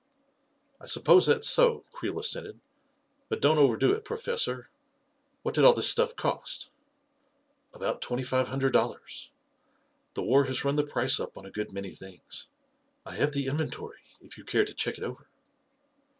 [0.81, 2.59] "I suppose that's so," Creel assented;"
[3.29, 4.71] but don't overdo it, Professor.
[5.43, 6.71] What did all this stuff cost?"
[7.75, 9.31] "About twenty five hundred dollars.
[10.15, 12.47] The war has run the price up on a good many things.
[13.05, 15.29] I have the inventory, if you care to check it over."